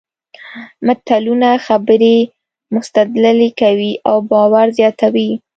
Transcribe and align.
متلونه 0.85 1.49
خبرې 1.65 2.15
مستدللې 2.73 3.49
کوي 3.61 3.91
او 4.09 4.15
باور 4.31 4.67
زیاتوي 4.79 5.29